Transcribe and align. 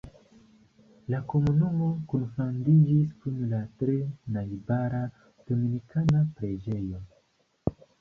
La 1.13 1.19
komunumo 1.33 1.89
kunfandiĝis 2.13 3.13
kun 3.21 3.37
la 3.53 3.61
tre 3.85 4.01
najbara 4.41 5.05
Dominikana 5.23 6.27
preĝejo. 6.43 7.09